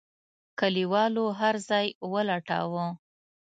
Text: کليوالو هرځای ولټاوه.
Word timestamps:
کليوالو 0.59 1.23
هرځای 1.39 1.87
ولټاوه. 2.13 2.85